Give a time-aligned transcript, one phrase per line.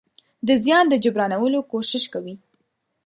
[0.47, 2.35] د زيان د جبرانولو کوشش کوي.